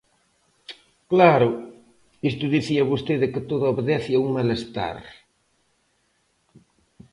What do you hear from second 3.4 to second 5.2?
todo obedece a un malestar.